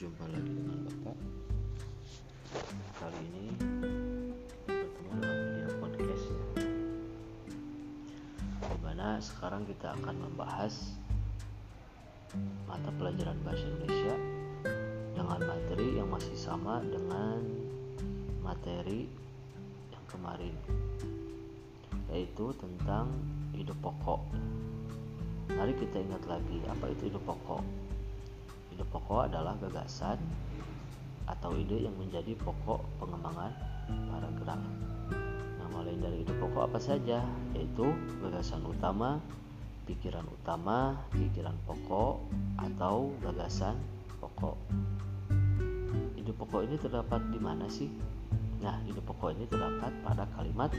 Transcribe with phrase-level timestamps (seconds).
[0.00, 1.16] Berjumpa lagi dengan Bapak.
[2.96, 3.44] Kali ini
[4.64, 6.24] bertemu dalam video podcast.
[6.24, 6.40] Ya
[8.64, 10.96] Di mana sekarang kita akan membahas
[12.64, 14.16] Mata pelajaran Bahasa Indonesia
[15.12, 17.44] Dengan materi yang masih sama dengan
[18.40, 19.04] materi
[19.92, 20.56] yang kemarin
[22.08, 23.12] Yaitu tentang
[23.52, 24.24] ide pokok.
[25.52, 27.89] Mari kita ingat lagi apa itu ide pokok
[28.70, 30.18] Ide pokok adalah gagasan
[31.30, 33.54] atau ide yang menjadi pokok pengembangan
[34.10, 34.60] paragraf.
[35.58, 37.22] Nah, mulai dari ide pokok apa saja,
[37.54, 37.86] yaitu
[38.18, 39.22] gagasan utama,
[39.86, 42.18] pikiran utama, pikiran pokok,
[42.58, 43.78] atau gagasan
[44.18, 44.58] pokok.
[46.18, 47.90] Ide pokok ini terdapat di mana sih?
[48.60, 50.70] Nah, ide pokok ini terdapat pada kalimat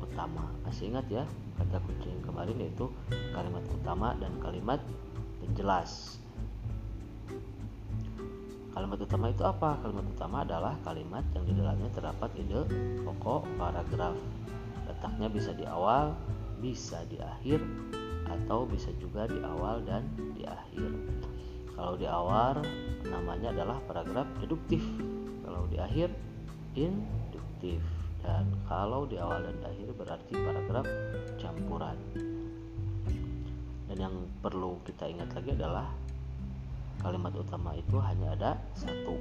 [0.00, 0.48] utama.
[0.64, 1.24] Masih ingat ya,
[1.60, 2.90] kata kunci kemarin yaitu
[3.36, 4.80] kalimat utama dan kalimat
[5.44, 6.18] penjelas.
[8.78, 9.74] Kalimat utama itu apa?
[9.82, 12.62] Kalimat utama adalah kalimat yang di dalamnya terdapat ide
[13.02, 14.14] pokok paragraf.
[14.86, 16.14] Letaknya bisa di awal,
[16.62, 17.58] bisa di akhir,
[18.30, 20.94] atau bisa juga di awal dan di akhir.
[21.74, 22.62] Kalau di awal
[23.02, 24.86] namanya adalah paragraf deduktif.
[25.42, 26.14] Kalau di akhir
[26.78, 27.82] induktif.
[28.22, 30.86] Dan kalau di awal dan di akhir berarti paragraf
[31.34, 31.98] campuran.
[33.90, 35.90] Dan yang perlu kita ingat lagi adalah
[36.98, 39.14] kalimat utama itu hanya ada satu.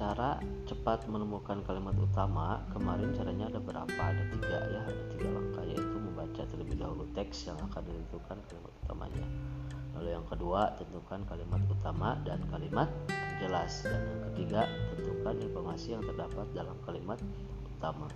[0.00, 4.00] Cara cepat menemukan kalimat utama kemarin caranya ada berapa?
[4.00, 8.72] Ada tiga ya ada tiga langkah yaitu membaca terlebih dahulu teks yang akan ditentukan kalimat
[8.80, 9.26] utamanya.
[10.00, 12.88] Lalu yang kedua tentukan kalimat utama dan kalimat
[13.44, 13.84] jelas.
[13.84, 14.64] Dan yang ketiga
[14.96, 17.20] tentukan informasi yang terdapat dalam kalimat
[17.76, 18.08] utama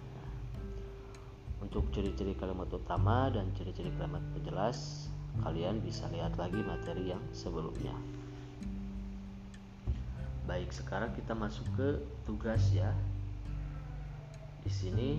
[1.64, 5.08] untuk ciri-ciri kalimat utama dan ciri-ciri kalimat penjelas,
[5.40, 7.96] kalian bisa lihat lagi materi yang sebelumnya.
[10.44, 11.88] Baik, sekarang kita masuk ke
[12.28, 12.92] tugas ya.
[14.60, 15.16] Di sini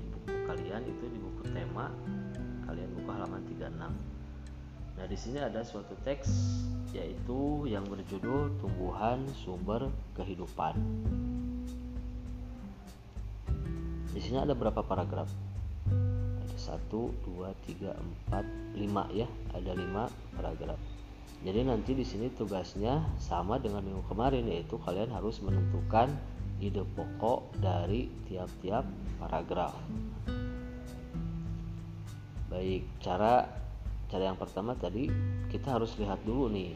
[0.00, 1.92] di buku kalian itu di buku tema
[2.64, 3.92] kalian buka halaman 36.
[4.96, 6.32] Nah, di sini ada suatu teks
[6.96, 10.80] yaitu yang berjudul Tumbuhan Sumber Kehidupan.
[14.16, 15.45] Di sini ada berapa paragraf?
[16.66, 17.46] Ada 1, 2,
[17.78, 17.94] 3,
[18.26, 18.42] 4,
[18.74, 19.30] 5 ya.
[19.54, 20.78] Ada 5 paragraf.
[21.46, 26.10] Jadi nanti di sini tugasnya sama dengan minggu kemarin yaitu kalian harus menentukan
[26.58, 28.82] ide pokok dari tiap-tiap
[29.22, 29.78] paragraf.
[32.50, 33.46] Baik, cara
[34.10, 35.06] cara yang pertama tadi
[35.46, 36.74] kita harus lihat dulu nih.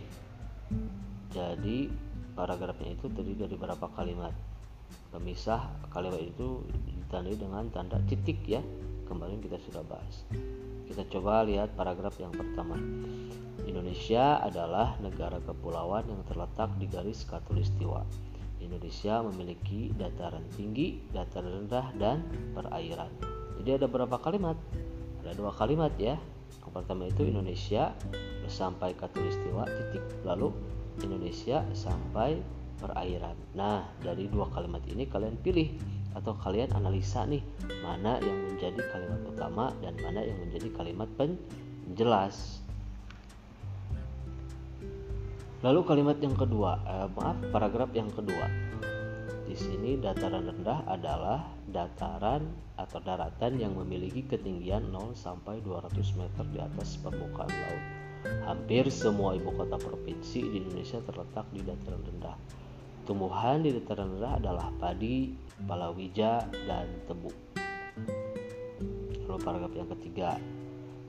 [1.35, 1.91] Jadi
[2.39, 4.35] paragrafnya itu terdiri dari berapa kalimat?
[5.11, 8.63] Pemisah kalimat itu ditandai dengan tanda titik ya.
[9.11, 10.23] Kemarin kita sudah bahas.
[10.87, 12.79] Kita coba lihat paragraf yang pertama.
[13.67, 18.07] Indonesia adalah negara kepulauan yang terletak di garis khatulistiwa.
[18.63, 22.23] Indonesia memiliki dataran tinggi, dataran rendah, dan
[22.55, 23.11] perairan.
[23.59, 24.55] Jadi ada berapa kalimat?
[25.27, 26.15] Ada dua kalimat ya.
[26.63, 27.91] Yang pertama itu Indonesia
[28.47, 30.05] sampai khatulistiwa titik.
[30.23, 30.55] Lalu
[31.03, 32.39] Indonesia sampai
[32.79, 33.35] perairan.
[33.59, 37.43] Nah, dari dua kalimat ini kalian pilih atau kalian analisa nih
[37.83, 42.61] mana yang menjadi kalimat utama dan mana yang menjadi kalimat penjelas.
[45.61, 48.49] Lalu kalimat yang kedua, eh, maaf, paragraf yang kedua.
[49.45, 52.49] Di sini dataran rendah adalah dataran
[52.79, 57.85] atau daratan yang memiliki ketinggian 0 sampai 200 meter di atas permukaan laut.
[58.47, 62.37] Hampir semua ibu kota provinsi di Indonesia terletak di dataran rendah.
[63.11, 65.35] Tumbuhan di dataran rendah adalah padi,
[65.67, 67.27] palawija, dan tebu.
[69.27, 70.39] Lalu paragraf yang ketiga,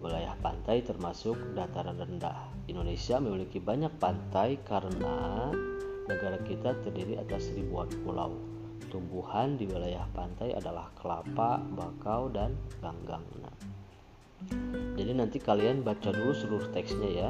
[0.01, 2.50] wilayah pantai termasuk dataran rendah.
[2.65, 5.53] Indonesia memiliki banyak pantai karena
[6.09, 8.33] negara kita terdiri atas ribuan pulau.
[8.89, 13.21] Tumbuhan di wilayah pantai adalah kelapa, bakau, dan ganggang.
[13.45, 13.54] Nah,
[14.97, 17.30] jadi nanti kalian baca dulu seluruh teksnya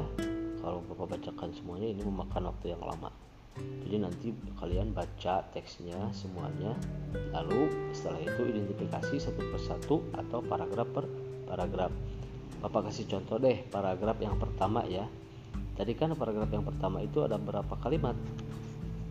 [0.64, 3.12] Kalau Bapak bacakan semuanya ini memakan waktu yang lama.
[3.58, 6.72] Jadi nanti kalian baca teksnya semuanya.
[7.36, 11.04] Lalu setelah itu identifikasi satu persatu atau paragraf per
[11.44, 11.92] paragraf.
[12.64, 15.04] Bapak kasih contoh deh paragraf yang pertama ya.
[15.76, 18.16] Tadi kan paragraf yang pertama itu ada berapa kalimat?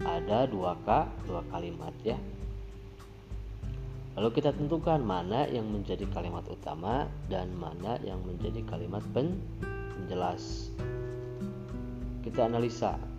[0.01, 2.17] Ada dua k dua kalimat ya.
[4.17, 10.73] Lalu kita tentukan mana yang menjadi kalimat utama dan mana yang menjadi kalimat penjelas.
[12.25, 13.10] Kita analisa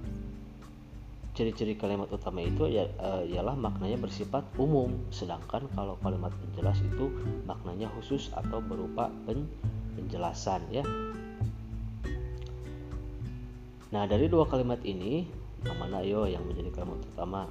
[1.32, 7.08] ciri-ciri kalimat utama itu ya, uh, ialah maknanya bersifat umum, sedangkan kalau kalimat penjelas itu
[7.48, 9.48] maknanya khusus atau berupa pen,
[9.96, 10.84] penjelasan ya.
[13.92, 15.24] Nah, dari dua kalimat ini,
[15.64, 17.48] yang mana ayo yang menjadi kalimat utama?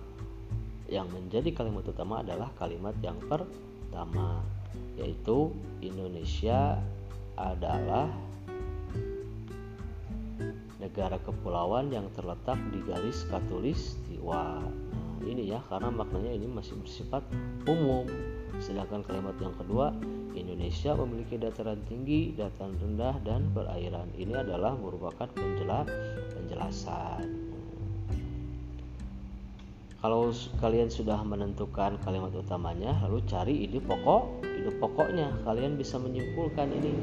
[0.90, 4.42] Yang menjadi kalimat utama adalah kalimat yang pertama,
[4.98, 6.78] yaitu Indonesia
[7.38, 8.10] adalah
[10.82, 14.66] negara kepulauan yang terletak di garis katulistiwa.
[15.22, 17.22] Nah, ini ya karena maknanya ini masih bersifat
[17.70, 18.10] umum.
[18.58, 19.94] Sedangkan kalimat yang kedua,
[20.34, 24.10] Indonesia memiliki dataran tinggi, dataran rendah, dan perairan.
[24.18, 25.86] Ini adalah merupakan penjelas
[26.34, 27.54] penjelasan.
[30.02, 35.30] Kalau kalian sudah menentukan kalimat utamanya, lalu cari ide pokok, ide pokoknya.
[35.46, 36.94] Kalian bisa menyimpulkan ini.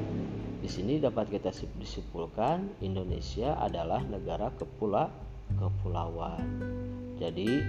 [0.59, 5.07] Di sini dapat kita disimpulkan Indonesia adalah negara kepula
[5.55, 6.43] kepulauan.
[7.15, 7.63] Jadi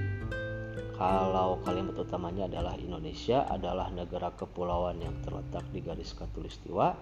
[0.97, 6.97] kalau kalimat utamanya adalah Indonesia adalah negara kepulauan yang terletak di garis katulistiwa.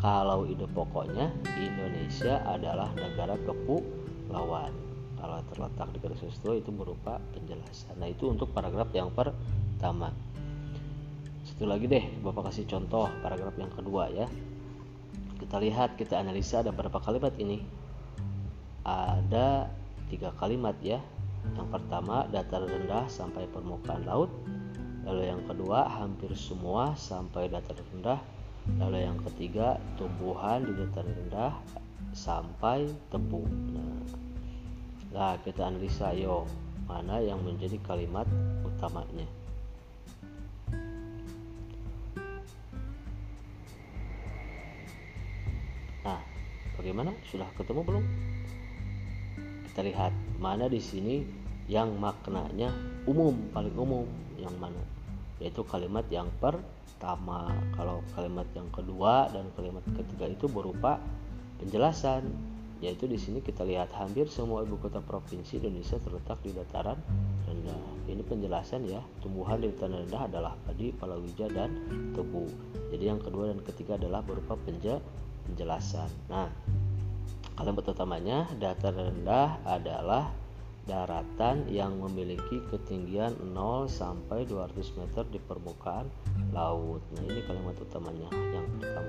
[0.00, 1.30] Kalau ide pokoknya
[1.60, 4.72] Indonesia adalah negara kepulauan.
[5.20, 8.00] Kalau terletak di garis katulistiwa itu berupa penjelasan.
[8.00, 10.10] Nah itu untuk paragraf yang pertama.
[11.44, 14.26] Satu lagi deh, Bapak kasih contoh paragraf yang kedua ya.
[15.36, 17.62] Kita lihat, kita analisa ada berapa kalimat ini.
[18.86, 19.68] Ada
[20.06, 21.02] tiga kalimat ya
[21.54, 24.32] yang pertama, datar rendah sampai permukaan laut.
[25.06, 28.18] Lalu yang kedua, hampir semua sampai datar rendah.
[28.82, 31.54] Lalu yang ketiga, tumbuhan di datar rendah
[32.10, 33.46] sampai tebu.
[33.46, 34.02] Nah,
[35.14, 36.42] nah kita analisa yo
[36.90, 38.26] mana yang menjadi kalimat
[38.66, 39.45] utamanya.
[46.86, 47.10] Bagaimana?
[47.26, 48.04] Sudah ketemu belum?
[49.66, 51.26] Kita lihat mana di sini
[51.66, 52.70] yang maknanya
[53.10, 54.06] umum paling umum
[54.38, 54.78] yang mana
[55.42, 61.02] yaitu kalimat yang pertama kalau kalimat yang kedua dan kalimat ketiga itu berupa
[61.58, 62.30] penjelasan
[62.78, 67.00] yaitu di sini kita lihat hampir semua ibu kota provinsi Indonesia terletak di dataran
[67.48, 67.82] rendah.
[68.06, 71.72] Ini penjelasan ya, tumbuhan di dataran rendah adalah padi, palawija dan
[72.12, 72.44] tebu.
[72.92, 76.12] Jadi yang kedua dan ketiga adalah berupa penjelasan.
[76.28, 76.52] Nah,
[77.56, 80.28] Kalimat utamanya datar rendah adalah
[80.84, 86.04] daratan yang memiliki ketinggian 0 sampai 200 meter di permukaan
[86.52, 87.00] laut.
[87.16, 89.08] Nah, ini kalimat utamanya yang pertama.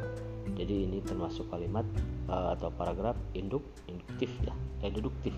[0.55, 1.83] Jadi ini termasuk kalimat
[2.31, 5.35] uh, atau paragraf induk induktif ya, eh deduktif.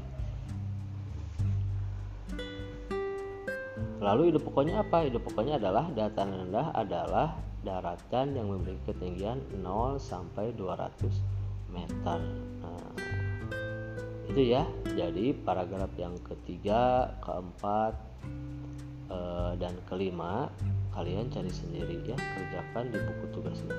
[4.00, 5.10] Lalu ide pokoknya apa?
[5.10, 11.40] Ide pokoknya adalah dataran rendah adalah daratan yang memiliki ketinggian 0 sampai 200
[11.74, 12.20] meter
[14.30, 14.64] itu ya.
[14.94, 17.94] Jadi paragraf yang ketiga keempat
[19.10, 20.48] eh, dan kelima
[20.94, 23.78] kalian cari sendiri ya kerjakan di buku tugasnya.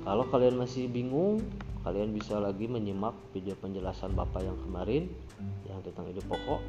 [0.00, 1.44] Kalau kalian masih bingung
[1.80, 5.08] kalian bisa lagi menyimak video penjelasan bapak yang kemarin
[5.64, 6.60] yang tentang ide pokok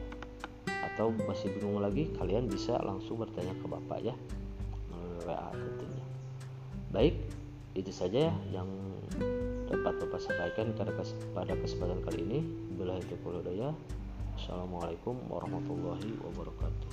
[0.67, 4.15] atau masih bingung lagi kalian bisa langsung bertanya ke bapak ya
[4.91, 6.05] melalui WA tentunya.
[6.91, 7.15] Baik
[7.75, 8.67] itu saja yang
[9.71, 12.39] dapat Bapak sampaikan pada kesempatan kali ini.
[12.75, 13.71] Bila itu daya.
[14.35, 16.91] Assalamualaikum warahmatullahi wabarakatuh.